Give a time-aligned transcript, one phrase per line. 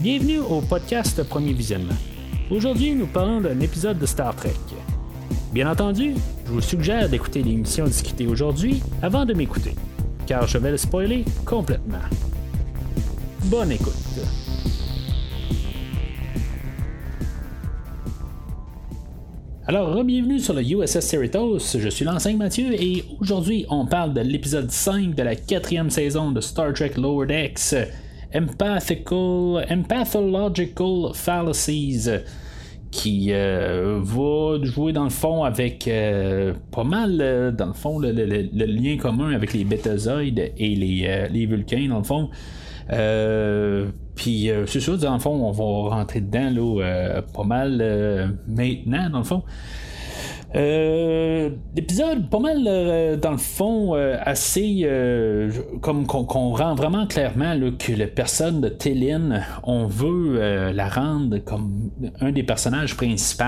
[0.00, 1.96] Bienvenue au podcast Premier Visionnement.
[2.52, 4.54] Aujourd'hui, nous parlons d'un épisode de Star Trek.
[5.52, 6.14] Bien entendu,
[6.46, 9.74] je vous suggère d'écouter l'émission discutée aujourd'hui avant de m'écouter,
[10.24, 11.98] car je vais le spoiler complètement.
[13.46, 13.92] Bonne écoute.
[19.66, 24.20] Alors, bienvenue sur le USS Cerritos, je suis l'enseigne Mathieu et aujourd'hui on parle de
[24.20, 27.74] l'épisode 5 de la quatrième saison de Star Trek Lower Decks,
[28.34, 32.08] Empathical, Empathological Fallacies,
[32.90, 37.98] qui euh, va jouer dans le fond avec euh, pas mal, euh, dans le fond,
[37.98, 42.30] le, lien commun avec les bétazoïdes et les, les vulcains, dans le fond.
[44.18, 47.78] Puis euh, c'est ça, dans le fond, on va rentrer dedans là, euh, pas mal
[47.80, 49.44] euh, maintenant, dans le fond.
[50.54, 54.88] L'épisode, pas mal dans le fond, assez
[55.82, 61.90] comme qu'on rend vraiment clairement que la personne de Télin, on veut la rendre comme
[62.20, 63.44] un des personnages principaux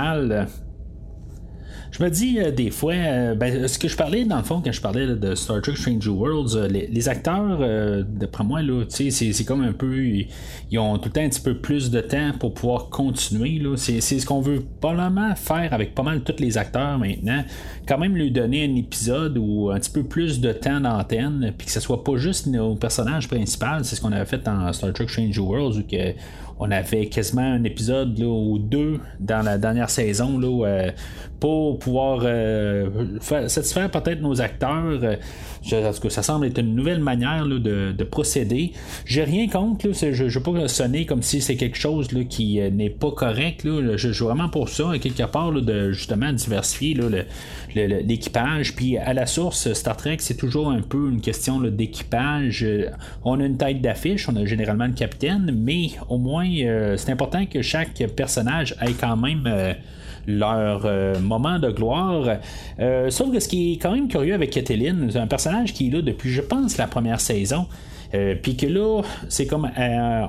[1.90, 4.60] je me dis euh, des fois, euh, ben, ce que je parlais dans le fond
[4.64, 7.60] quand je parlais de Star Trek Strange Worlds, euh, les, acteurs,
[8.06, 10.04] d'après moi, là, c'est, comme un peu.
[10.04, 13.60] Ils, ont tout le temps un petit peu plus de temps pour pouvoir continuer.
[13.76, 17.42] C'est, ce qu'on veut probablement faire avec pas mal tous les acteurs maintenant.
[17.88, 21.66] Quand même lui donner un épisode ou un petit peu plus de temps d'antenne, puis
[21.66, 23.82] que ce soit pas juste nos personnages principaux.
[23.82, 26.14] C'est ce qu'on avait fait dans Star Trek Strange Worlds, où que
[26.60, 30.90] on avait quasiment un épisode là, ou deux dans la dernière saison euh,
[31.40, 35.00] pour pouvoir euh, satisfaire peut-être nos acteurs.
[35.02, 35.16] Euh,
[35.70, 38.72] parce que ça semble être une nouvelle manière de, procéder.
[39.04, 42.88] J'ai rien contre, je ne veux pas sonner comme si c'est quelque chose qui n'est
[42.88, 43.66] pas correct.
[43.66, 46.98] Je joue vraiment pour ça, quelque part, de justement diversifier
[47.74, 48.74] l'équipage.
[48.74, 52.66] Puis à la source, Star Trek, c'est toujours un peu une question d'équipage.
[53.22, 57.10] On a une tête d'affiche, on a généralement le capitaine, mais au moins euh, c'est
[57.10, 59.72] important que chaque personnage ait quand même euh,
[60.26, 62.38] leur euh, moment de gloire.
[63.08, 65.90] sauf que ce qui est quand même curieux avec Kathleen, c'est un personnage qui est
[65.90, 67.66] là depuis, je pense, la première saison.
[68.42, 69.70] Puis que là, c'est comme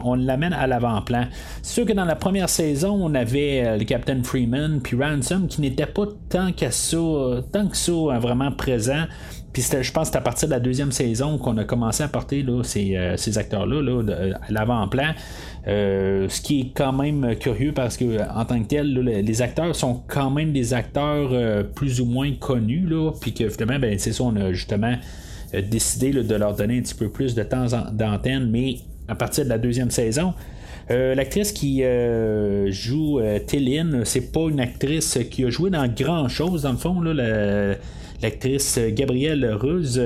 [0.03, 1.25] on l'amène à l'avant-plan.
[1.63, 5.61] C'est sûr que dans la première saison, on avait le Captain Freeman puis Ransom qui
[5.61, 6.97] n'était pas tant que ça,
[7.51, 9.05] tant que ça vraiment présent.
[9.53, 12.07] Puis je pense que c'est à partir de la deuxième saison qu'on a commencé à
[12.07, 15.13] porter là, ces, ces acteurs-là là, à l'avant-plan.
[15.67, 19.75] Euh, ce qui est quand même curieux parce que en tant que tel, les acteurs
[19.75, 23.97] sont quand même des acteurs euh, plus ou moins connus, là, puis que finalement, ben,
[23.99, 24.95] c'est ça, on a justement
[25.53, 29.43] euh, décidé de leur donner un petit peu plus de temps d'antenne, mais à partir
[29.43, 30.33] de la deuxième saison.
[30.89, 31.83] L'actrice qui
[32.67, 37.01] joue Téline, c'est pas une actrice qui a joué dans grand chose, dans le fond.
[38.21, 40.01] L'actrice Gabrielle Ruse,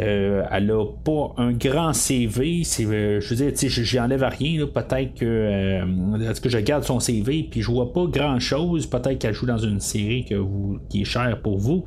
[0.00, 2.62] euh, elle a pas un grand CV.
[2.80, 4.66] Euh, je veux dire, j'enlève rien.
[4.66, 8.86] Peut-être que, euh, que je garde son CV puis je vois pas grand chose.
[8.86, 10.24] Peut-être qu'elle joue dans une série
[10.88, 11.84] qui est chère pour vous.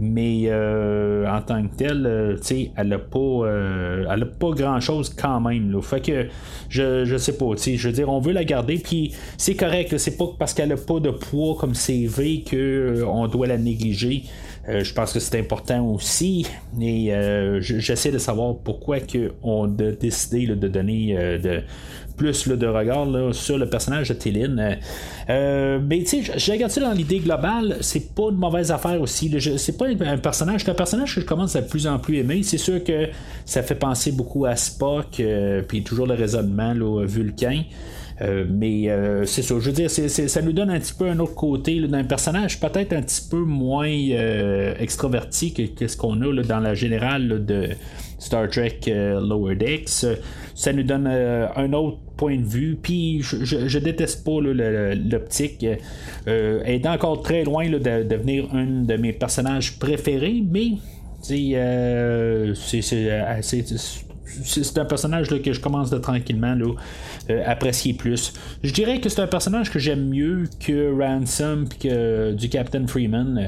[0.00, 2.38] Mais en tant que telle,
[2.76, 3.46] elle n'a pas,
[4.08, 5.78] a pas grand chose quand même.
[6.02, 6.28] Que
[6.68, 7.46] je, je sais pas.
[7.56, 8.78] Je veux dire, on veut la garder.
[8.78, 9.98] Puis c'est correct.
[9.98, 14.24] C'est pas parce qu'elle a pas de poids comme CV qu'on doit la négliger.
[14.68, 16.46] Euh, je pense que c'est important aussi.
[16.80, 18.98] Et euh, j'essaie de savoir pourquoi
[19.42, 21.62] on a décidé de donner euh, de
[22.20, 24.76] plus de regard sur le personnage de Téline.
[25.26, 29.34] mais tu sais, j'ai regardé ça dans l'idée globale, c'est pas une mauvaise affaire aussi.
[29.56, 32.18] C'est pas un personnage, c'est un personnage que je commence à de plus en plus
[32.18, 32.42] aimer.
[32.42, 33.08] C'est sûr que
[33.46, 35.22] ça fait penser beaucoup à Spock,
[35.66, 37.62] puis toujours le raisonnement là, vulcain.
[38.22, 41.18] Euh, mais euh, c'est ça, je veux dire, ça nous donne un petit peu un
[41.20, 46.42] autre côté d'un personnage peut-être un petit peu moins euh, extraverti que, ce qu'on a
[46.42, 47.70] dans la générale de
[48.18, 50.06] Star Trek Lower Decks.
[50.54, 52.76] Ça nous donne un autre point de vue.
[52.80, 55.64] Puis je, déteste pas l'optique.
[56.26, 60.72] elle est encore très loin de, devenir un de mes personnages préférés, mais
[61.22, 61.54] c'est
[64.44, 66.72] c'est un personnage que je commence de tranquillement là,
[67.30, 68.32] euh, apprécier plus.
[68.62, 72.86] Je dirais que c'est un personnage que j'aime mieux que Ransom et que du Captain
[72.86, 73.46] Freeman.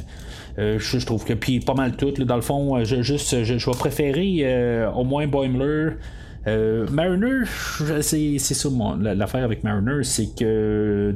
[0.58, 2.10] Euh, je, trouve que puis pas mal tout.
[2.10, 5.90] dans le fond, euh, je, juste je, vais préférer au moins Boimler.
[6.46, 7.44] Mariner,
[8.00, 8.68] c'est, ça
[9.00, 11.14] l'affaire avec Mariner, c'est que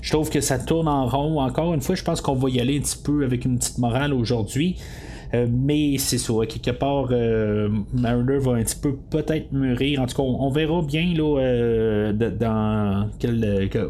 [0.00, 1.40] je trouve que ça tourne en rond.
[1.40, 3.78] Encore une fois, je pense qu'on va y aller un petit peu avec une petite
[3.78, 4.76] morale aujourd'hui.
[5.34, 10.00] Euh, mais c'est ça, quelque part, euh, Mariner va un petit peu peut-être mûrir.
[10.00, 13.08] En tout cas, on, verra bien là, euh, dans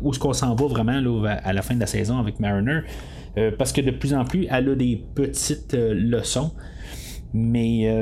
[0.02, 2.80] où est-ce qu'on s'en va vraiment là, à la fin de la saison avec Mariner.
[3.58, 6.52] parce que de plus en plus, elle a des petites leçons.
[7.36, 7.92] Mais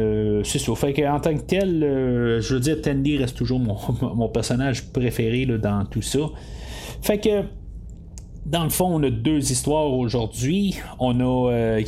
[0.45, 0.75] c'est ça.
[0.75, 1.81] Fait en tant que tel,
[2.41, 6.21] je veux dire, Tandy reste toujours mon, personnage préféré dans tout ça.
[7.01, 7.43] Fait que
[8.45, 10.77] dans le fond, on a deux histoires aujourd'hui.
[10.99, 11.83] On a, euh,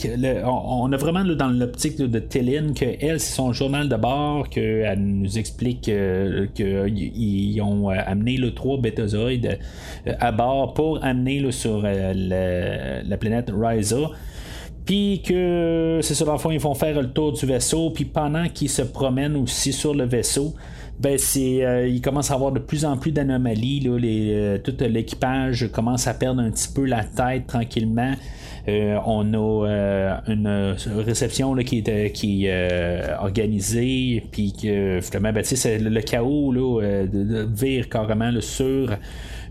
[0.44, 5.00] on a vraiment dans l'optique de Téline que elle, c'est son journal de bord, qu'elle
[5.00, 9.58] nous explique euh, qu'ils ont euh, amené le trois bétazoïdes
[10.06, 14.10] à bord pour amener sur la, planète Ryza.
[14.86, 17.90] Puis que c'est le fond, ils vont faire le tour du vaisseau.
[17.90, 20.54] Puis pendant qu'ils se promènent aussi sur le vaisseau,
[21.00, 23.80] ben c'est euh, il commence à avoir de plus en plus d'anomalies.
[23.80, 28.14] Là, euh, tout l'équipage commence à perdre un petit peu la tête tranquillement.
[28.66, 30.74] Euh, on a une
[31.04, 32.48] réception là, qui est qui,
[33.20, 38.96] organisée, puis que finalement, ben, le, le chaos là, de, vire carrément sur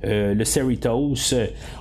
[0.06, 1.34] euh, le Cerritos.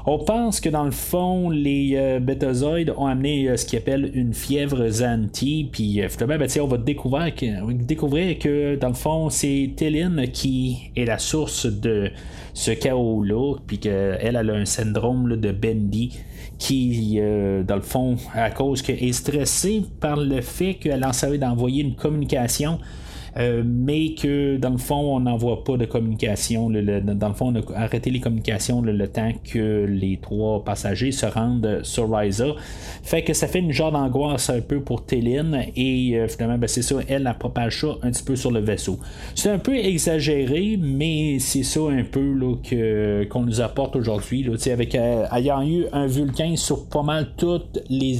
[0.06, 4.12] On pense que dans le fond, les euh, bétazoïdes ont amené euh, ce qu'ils appellent
[4.14, 9.28] une fièvre Zanti, puis finalement, ben, on va découvrir que, découvrir que dans le fond,
[9.28, 12.10] c'est Téline qui est la source de
[12.54, 16.20] ce chaos-là, puis qu'elle elle a un syndrome de Bendy
[16.58, 17.18] qui,
[17.66, 21.82] dans le fond, à cause qu'elle est stressée par le fait qu'elle en savait d'envoyer
[21.82, 22.78] une communication
[23.36, 26.70] euh, mais que dans le fond, on n'envoie pas de communication.
[26.70, 31.26] dans le fond, on a arrêté les communications le, temps que les trois passagers se
[31.26, 32.54] rendent sur Ryza.
[33.02, 36.68] Fait que ça fait une genre d'angoisse un peu pour Téline et euh, finalement, ben,
[36.68, 38.98] c'est ça, elle, la propage ça un petit peu sur le vaisseau.
[39.34, 42.34] C'est un peu exagéré, mais c'est ça un peu
[42.68, 44.46] que, qu'on nous apporte aujourd'hui.
[44.70, 48.14] avec euh, ayant eu un Vulcain sur pas mal toutes les,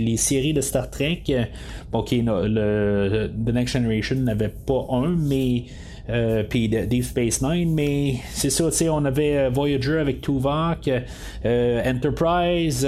[0.00, 1.22] les, séries de Star Trek.
[1.92, 4.16] ok, le, The Next Generation
[4.48, 5.64] pas un, mais.
[6.10, 10.20] Euh, puis Deep Space Nine, mais c'est ça, tu sais, on avait euh, Voyager avec
[10.20, 10.90] Tuvok,
[11.44, 12.86] euh, Enterprise,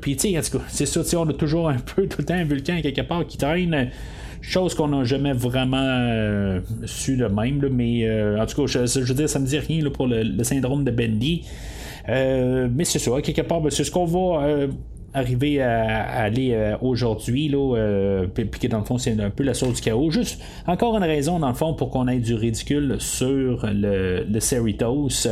[0.00, 2.34] puis tu sais, c'est ça, tu sais, on a toujours un peu tout le temps
[2.34, 3.90] un vulcan quelque part qui traîne.
[4.40, 9.28] Chose qu'on n'a jamais vraiment su de même, mais en tout cas, je, veux dire,
[9.28, 11.42] ça me dit rien pour le, syndrome de Bendy.
[12.06, 14.68] mais c'est ça, quelque part, ben, c'est ce qu'on va
[15.16, 18.26] arriver à, aller euh, aujourd'hui, là, euh,
[18.70, 20.10] dans le fond, c'est un peu la source du chaos.
[20.10, 24.40] Juste encore une raison, dans le fond, pour qu'on ait du ridicule sur le, le
[24.40, 25.26] Cerritos.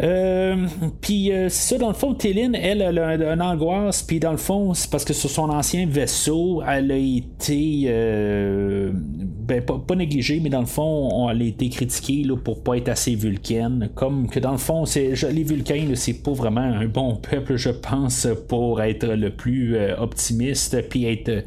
[0.00, 0.66] Euh,
[1.00, 4.36] puis euh, ça, dans le fond, Téline, elle, elle a une angoisse, puis dans le
[4.36, 10.40] fond, c'est parce que sur son ancien vaisseau, elle a été euh, ben, pas, négligée,
[10.40, 13.90] mais dans le fond, elle a été critiquée là, pour pas être assez vulcaine.
[13.94, 17.70] Comme que dans le fond, c'est les Vulcains, c'est pas vraiment un bon peuple, je
[17.70, 21.44] pense, pour être le plus optimiste, puis être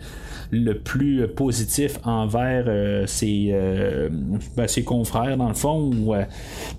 [0.52, 4.10] le plus positif envers euh, euh,
[4.58, 6.26] ben, ses, confrères, dans le fond, ou euh,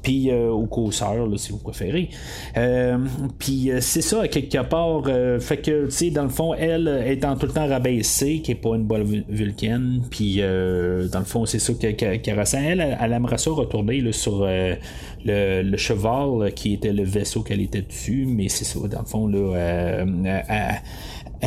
[0.02, 2.10] puis aux causeurs, si vous préférez.
[3.38, 5.04] puis c'est ça, quelque part,
[5.40, 8.56] fait que, tu sais, dans le fond, elle étant tout le temps rabaissée, qui est
[8.56, 12.58] pas une bonne vulcaine, puis dans le fond, c'est ça qu'elle ressent.
[12.58, 14.46] Elle, elle aimerait ça retourner sur
[15.24, 19.26] le, cheval qui était le vaisseau qu'elle était dessus, mais c'est ça, dans le fond,
[19.26, 20.00] là,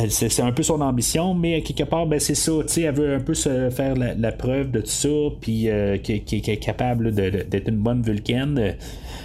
[0.08, 2.52] c'est un peu son ambition, mais quelque part, ben, c'est ça.
[2.76, 5.08] Elle veut un peu se faire la, preuve de tout ça,
[5.40, 8.74] puis euh, est capable d'être une bonne vulcaine.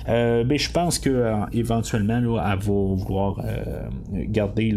[0.09, 3.37] Euh, ben, je pense que euh, éventuellement, elle va vouloir
[4.11, 4.75] garder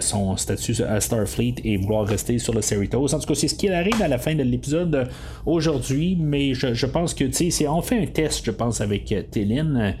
[0.00, 3.14] son statut à Starfleet et vouloir rester sur le Cerritos.
[3.14, 5.08] En tout cas, c'est ce qui arrive à la fin de l'épisode
[5.46, 7.24] aujourd'hui, mais je, pense que
[7.68, 9.94] on fait un test, je pense, avec Téline.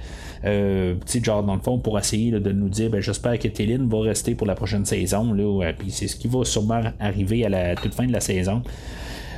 [0.44, 4.00] Euh, genre dans le fond pour essayer de nous dire ben, j'espère que Téline va
[4.00, 7.74] rester pour la prochaine saison là, puis c'est ce qui va sûrement arriver à la
[7.74, 8.62] toute fin de la saison.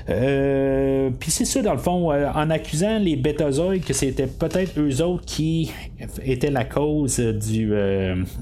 [0.09, 4.79] Euh, puis c'est ça, dans le fond, euh, en accusant les bétazoïdes que c'était peut-être
[4.79, 5.71] eux autres qui
[6.25, 7.73] étaient la cause du,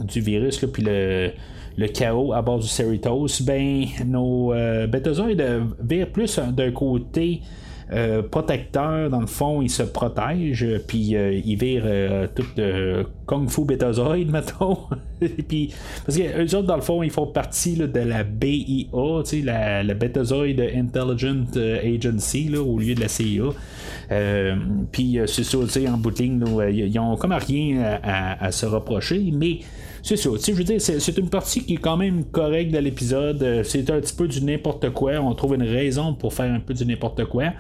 [0.05, 1.33] du virus, puis le,
[1.77, 4.55] le, chaos à bord du Cerritos, ben nos
[4.89, 5.45] bétazoïdes
[5.83, 7.41] virent plus d'un côté
[7.93, 12.45] euh, protecteur, dans le fond, il se protège, puis euh, il vire euh, tout
[13.27, 14.79] Kung Fu Betazoid, mettons.
[15.49, 15.75] puis,
[16.07, 18.87] parce que eux autres, dans le fond, ils font partie de la BIA,
[19.43, 23.51] la, la Betazoid Intelligent Agency, là, au lieu de la CIA.
[24.93, 29.61] puis c'est ça, en bout de ligne, ils ont comme rien à, se reprocher, mais
[30.03, 30.31] c'est ça.
[30.47, 33.63] Je veux dire, c'est une partie qui est quand même correcte de l'épisode.
[33.65, 35.15] C'est un petit peu du n'importe quoi.
[35.21, 37.53] On trouve une raison pour faire un peu du n'importe quoi.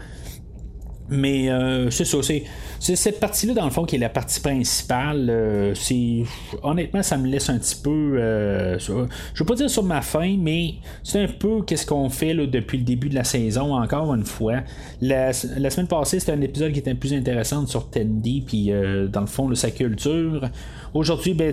[1.10, 2.44] Mais euh, c'est ça, c'est,
[2.78, 5.28] cette partie-là, dans le fond, qui est la partie principale.
[5.28, 6.22] Euh, c'est
[6.62, 8.16] Honnêtement, ça me laisse un petit peu.
[8.18, 12.34] Euh, je veux pas dire sur ma fin, mais c'est un peu qu'est-ce qu'on fait
[12.34, 14.60] depuis le début de la saison, encore une fois.
[15.00, 18.70] La, semaine passée, c'était un épisode qui était plus intéressant sur Tandy, puis
[19.08, 20.48] dans le fond, de sa culture.
[20.94, 21.52] Aujourd'hui, ben,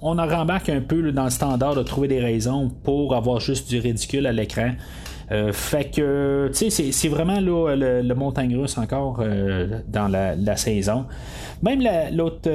[0.00, 3.68] on en rembarque un peu dans le standard de trouver des raisons pour avoir juste
[3.70, 4.72] du ridicule à l'écran.
[5.30, 10.56] Euh, fait que, tu sais, c'est vraiment là, le, montagne russe encore euh, dans la,
[10.56, 11.06] saison.
[11.62, 12.50] Même l'autre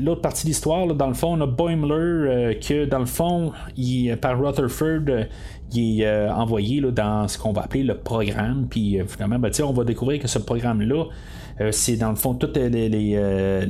[0.00, 4.16] l'autre partie de l'histoire, dans le fond, on a Boimler que, dans le fond, il,
[4.16, 5.26] par Rutherford,
[5.72, 8.66] il est envoyé là, dans ce qu'on va appeler le programme.
[8.68, 11.06] Puis finalement, ben, on va découvrir que ce programme-là, euh,
[11.70, 13.62] c'est dans le fond toutes les, les, euh,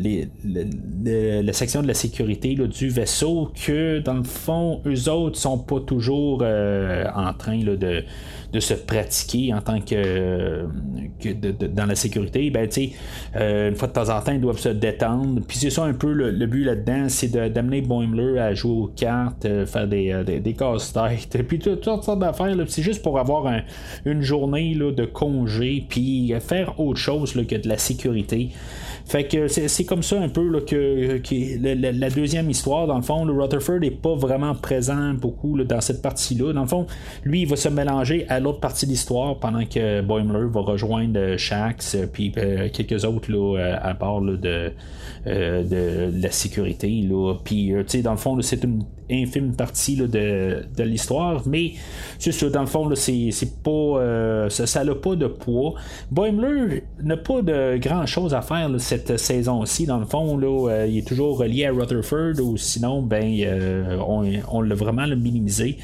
[1.53, 6.41] sections de la sécurité du vaisseau que dans le fond, eux autres sont pas toujours
[6.43, 8.05] euh, en train de
[8.53, 10.67] de se pratiquer en tant que,
[11.67, 12.69] dans la sécurité, ben,
[13.37, 15.41] euh, une fois de temps en temps, ils doivent se détendre.
[15.47, 19.47] Puis c'est ça un peu le, but là-dedans, c'est d'amener Boimler à jouer aux cartes,
[19.47, 22.55] euh, faire des, euh, des, des casse-têtes, puis toutes, sortes d'affaires.
[22.69, 23.51] C'est juste pour avoir
[24.05, 28.51] une journée là, de congé, puis faire autre chose que de la sécurité.
[29.05, 31.21] Fait que c'est comme ça un peu là, que,
[32.01, 36.03] la, deuxième histoire, dans le fond, le Rutherford n'est pas vraiment présent beaucoup dans cette
[36.03, 36.53] partie-là.
[36.53, 36.87] Dans le fond,
[37.25, 41.37] lui, il va se mélanger à l'autre partie de l'histoire pendant que Boimler va rejoindre
[41.37, 44.73] Shax puis euh, quelques autres là, euh, à part de,
[45.27, 46.89] euh, de, la sécurité.
[47.03, 47.35] Là.
[47.45, 51.73] Tu sais, dans le fond, c'est une infime partie de, de l'histoire, mais
[52.53, 54.49] dans le fond, c'est, pas.
[54.49, 55.75] ça n'a pas de poids.
[56.11, 59.87] Boimler n'a pas de grand chose à faire cette saison-ci.
[59.87, 64.01] Dans le fond, là, il est toujours relié à Rutherford, ou sinon, ben,
[64.51, 65.79] on l'a vraiment minimisé.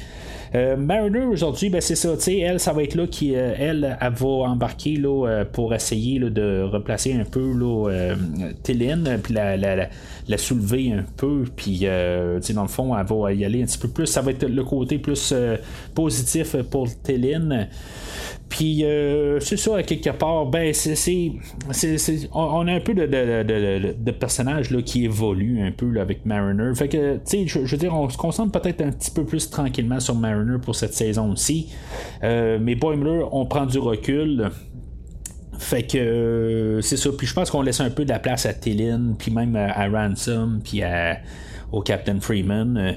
[0.55, 4.13] Euh, Mariner aujourd'hui, ben, c'est ça, elle, ça va être là qui, euh, elle, elle,
[4.13, 8.15] va embarquer là, euh, pour essayer de replacer un peu là,
[8.63, 9.89] Téline, puis la, la,
[10.27, 13.89] la, soulever un peu, puis dans le fond, elle va y aller un petit peu
[13.89, 14.07] plus.
[14.07, 15.33] Ça va être le côté plus
[15.93, 17.67] positif pour Téline.
[18.49, 21.31] Puis euh, c'est ça, quelque part, ben c'est,
[22.33, 26.73] on, a un peu de, de, de, personnages qui évoluent un peu avec Mariner.
[26.73, 29.51] Fait que, tu sais, je, veux dire, on se concentre peut-être un petit peu plus
[29.51, 31.71] tranquillement sur Mariner pour cette saison aussi.
[32.23, 34.49] Euh, mais Boimler, on prend du recul.
[35.59, 37.11] Fait que euh, c'est ça.
[37.15, 39.87] Puis je pense qu'on laisse un peu de la place à Tillin, puis même à,
[39.87, 40.81] Ransom, puis
[41.71, 42.95] au Captain Freeman.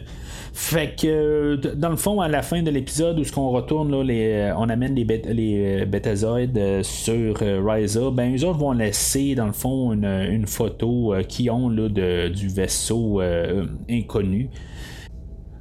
[0.54, 4.04] Fait que, dans le fond, à la fin de l'épisode où ce qu'on retourne, là,
[4.04, 9.34] les, on amène les, les bétazoïdes euh, sur euh, Ryza, ben, eux autres vont laisser,
[9.34, 13.22] dans le fond, une, photo euh, qui ont là, de, du vaisseau
[13.88, 14.50] inconnu.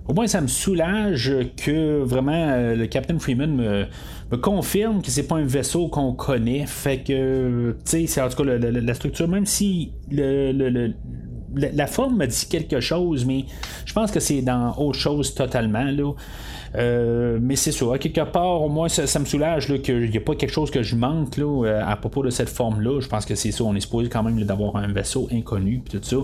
[0.10, 5.36] Au moins, ça me soulage que vraiment le Captain Freeman me, confirme que c'est pas
[5.36, 6.66] un vaisseau qu'on connaît.
[6.66, 10.92] Fait que, tu sais, en tout cas la, structure, même si le,
[11.56, 13.46] la, forme me dit quelque chose, mais
[13.86, 15.86] je pense que c'est dans autre chose totalement.
[16.76, 20.22] Euh, mais c'est ça, à quelque part, au moins, ça, me soulage qu'il n'y a
[20.22, 23.02] pas quelque chose que je manque euh, à propos de cette forme-là.
[23.02, 26.00] Je pense que c'est ça, on est supposé quand même d'avoir un vaisseau inconnu, tout
[26.02, 26.18] ça.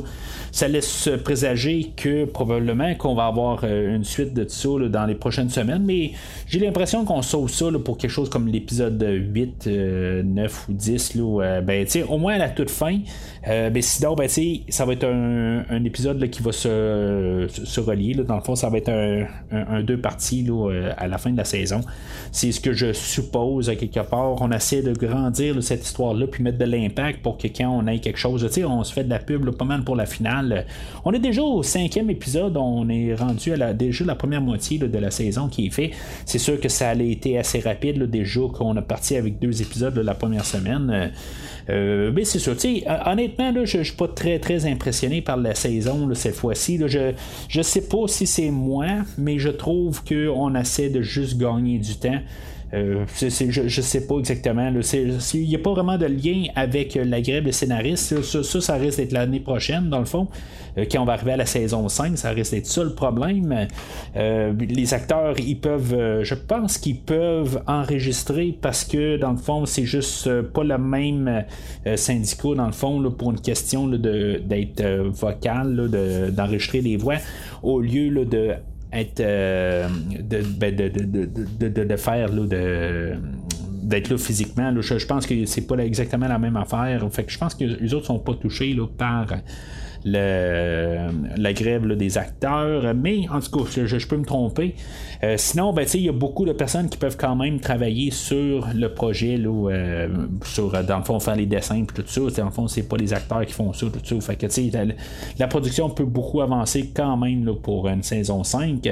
[0.51, 5.15] Ça laisse présager que probablement qu'on va avoir euh, une suite de ça dans les
[5.15, 6.12] prochaines semaines, mais
[6.48, 11.15] j'ai l'impression qu'on sauve ça pour quelque chose comme l'épisode 8, 9 ou 10.
[11.15, 13.00] Là, ben, au moins à la toute fin.
[13.46, 14.29] mais sinon, ben,
[14.69, 15.16] ça va être un,
[15.86, 18.13] épisode qui va se, se relier.
[18.15, 21.38] Dans le fond, ça va être un, un deux parties euh, à la fin de
[21.38, 21.81] la saison.
[22.31, 24.41] C'est ce que je suppose à quelque part.
[24.41, 28.00] On essaie de grandir cette histoire-là puis mettre de l'impact pour que quand on ait
[28.00, 30.65] quelque chose, on se fait de la pub pas mal pour la finale.
[31.05, 34.77] On est déjà au cinquième épisode, on est rendu à la, déjà la première moitié
[34.77, 35.91] de la saison qui est fait.
[36.25, 39.93] C'est sûr que ça a été assez rapide déjà qu'on a parti avec deux épisodes
[39.93, 41.12] de la première semaine.
[41.69, 42.55] Euh, mais c'est sûr,
[43.05, 46.81] honnêtement, là, je, ne suis pas très très impressionné par la saison cette fois-ci.
[46.87, 47.13] Je,
[47.47, 48.87] je sais pas si c'est moi,
[49.17, 52.19] mais je trouve qu'on essaie de juste gagner du temps.
[52.74, 54.69] Euh, je, ne sais pas exactement.
[54.69, 58.21] Il n'y a pas vraiment de lien avec la grève des scénaristes.
[58.21, 60.27] Ça, ça, risque d'être l'année prochaine, dans le fond.
[60.77, 63.67] Euh, quand on va arriver à la saison 5, ça risque d'être ça le problème.
[64.15, 66.24] Euh, les acteurs, ils peuvent.
[66.24, 71.45] je pense qu'ils peuvent enregistrer parce que, dans le fond, c'est juste pas le même
[71.95, 75.89] syndicat, dans le fond, pour une question d'être vocal,
[76.36, 77.15] d'enregistrer les voix,
[77.63, 78.55] au lieu de
[78.94, 79.88] être euh,
[80.58, 83.13] ben, de, de, de, de, faire de
[83.84, 84.74] d'être là physiquement.
[84.82, 87.08] je, pense que c'est pas exactement la même affaire.
[87.12, 89.27] Fait je pense que les autres sont pas touchés là, par
[90.05, 92.93] la grève des acteurs.
[92.95, 94.75] Mais en tout cas, je, peux me tromper.
[95.23, 98.67] Euh, sinon, ben, il y a beaucoup de personnes qui peuvent quand même travailler sur
[98.73, 100.07] le projet, là, euh,
[100.43, 102.21] sur, dans le fond, faire les dessins et tout ça.
[102.37, 104.21] Dans le fond, c'est pas les acteurs qui font ça, tout ça.
[104.21, 104.93] Fait que, la,
[105.39, 108.87] la, production peut beaucoup avancer quand même pour une saison 5.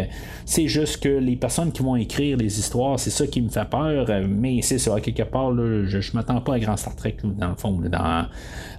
[0.46, 3.70] C'est juste que les personnes qui vont écrire les histoires, c'est ça qui me fait
[3.70, 4.08] peur.
[4.28, 7.56] Mais c'est ça, quelque part, je, je m'attends pas à Grand Star Trek, dans le
[7.56, 8.26] fond, dans,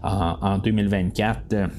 [0.02, 1.70] en 2024.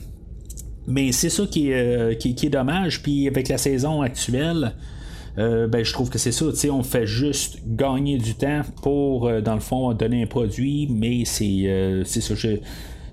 [0.87, 3.01] Mais c'est ça qui est, qui, est dommage.
[3.03, 4.73] Puis avec la saison actuelle,
[5.35, 6.45] ben, je trouve que c'est ça.
[6.71, 12.03] On fait juste gagner du temps pour, dans le fond, donner un produit, mais c'est,
[12.05, 12.33] c'est ça.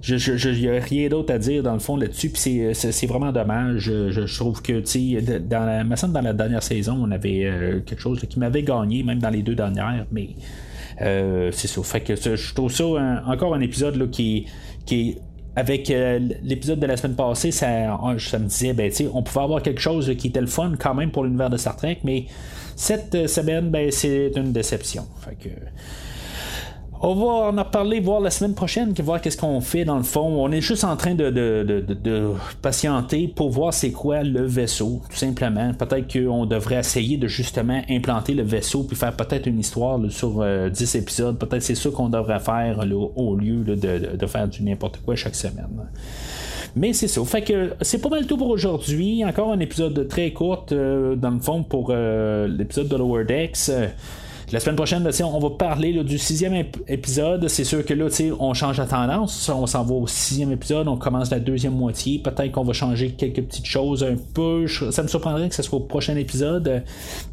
[0.05, 2.29] Je, je n'y a rien d'autre à dire dans le fond là-dessus.
[2.29, 3.79] Puis c'est vraiment dommage.
[3.81, 8.01] Je, trouve que, tu sais, dans la, dans la dernière saison, on avait euh, quelque
[8.01, 10.31] chose qui m'avait gagné, même dans les deux dernières, mais
[11.01, 11.83] euh, c'est ça.
[11.83, 12.85] Fait que je trouve ça
[13.27, 14.47] encore un épisode là, qui,
[14.85, 15.17] qui
[15.57, 19.63] avec euh, l'épisode de la semaine passée, ça, ça me disait, ben, on pouvait avoir
[19.63, 22.27] quelque chose qui était le fun quand même pour l'univers de Star Trek, mais
[22.77, 25.07] cette semaine, ben, c'est une déception.
[25.21, 25.55] Fait que,
[27.05, 30.43] on va en reparler, voir la semaine prochaine, voir qu'est-ce qu'on fait dans le fond.
[30.43, 32.33] On est juste en train de,
[32.63, 35.75] patienter pour voir c'est quoi le vaisseau, tout simplement.
[35.75, 40.31] Peut-être qu'on devrait essayer de justement implanter le vaisseau puis faire peut-être une histoire sur
[40.31, 41.39] 10 euh, épisodes.
[41.39, 42.83] Peut-être c'est ça qu'on devrait faire
[43.17, 45.69] au lieu de, faire du n'importe quoi chaque semaine.
[46.75, 47.23] Mais c'est ça.
[47.25, 49.25] Fait que c'est pas mal tout pour aujourd'hui.
[49.25, 53.71] Encore un épisode très court, euh, dans le fond, pour euh, l'épisode de Lower Decks.
[54.55, 56.55] La semaine prochaine, on va parler du sixième
[56.87, 57.49] épisode.
[57.49, 58.07] C'est sûr que là,
[58.39, 59.49] on change la tendance.
[59.49, 60.87] On s'en va au sixième épisode.
[60.87, 62.21] On commence la deuxième moitié.
[62.21, 64.69] Peut-être qu'on va changer quelques petites choses un peu.
[64.69, 66.85] Ça me surprendrait que ce soit au prochain épisode.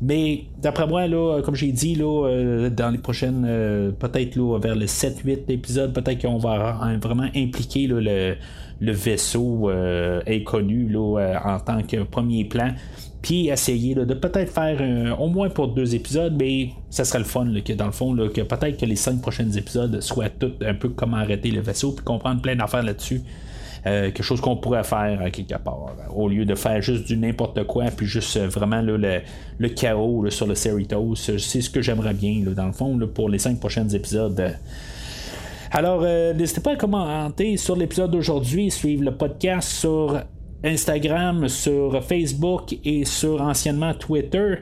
[0.02, 4.76] Mais d'après moi, là, comme j'ai dit, là, euh, dans les prochaines, euh, peut-être vers
[4.76, 8.36] le 7-8 épisodes, peut-être qu'on va vraiment impliquer le,
[8.82, 12.74] vaisseau euh, inconnu là, en tant que premier plan
[13.22, 17.48] puis essayer de peut-être faire au moins pour deux épisodes, mais ça serait le fun
[17.64, 20.90] que dans le fond, que peut-être que les cinq prochains épisodes soient tout un peu
[20.90, 23.22] comment arrêter le vaisseau, puis comprendre plein d'affaires là-dessus.
[23.88, 27.18] Euh, quelque chose qu'on pourrait faire à quelque part, au lieu de faire juste du
[27.18, 28.96] n'importe quoi, puis juste euh, vraiment le,
[29.58, 31.16] le, chaos sur le Cerritos.
[31.16, 34.56] C'est ce que j'aimerais bien, dans le fond, pour les cinq prochains épisodes.
[35.72, 40.22] Alors, euh, n'hésitez pas à commenter sur l'épisode d'aujourd'hui, suivre le podcast sur
[40.64, 44.56] Instagram, sur Facebook et sur anciennement Twitter.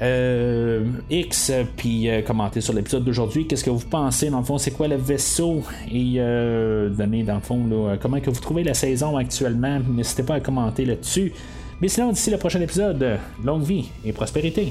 [0.00, 3.46] Euh, X, puis euh, commenter sur l'épisode d'aujourd'hui.
[3.46, 5.62] Qu'est-ce que vous pensez, dans le fond, c'est quoi le vaisseau?
[5.90, 9.80] Et euh, donner, dans le fond, comment que vous trouvez la saison actuellement?
[9.88, 11.32] N'hésitez pas à commenter là-dessus.
[11.80, 14.70] Mais sinon, d'ici le prochain épisode, longue vie et prospérité.